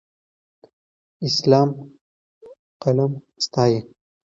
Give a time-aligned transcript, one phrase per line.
[1.27, 1.69] اسلام
[2.83, 3.11] قلم
[3.45, 3.79] ستایي.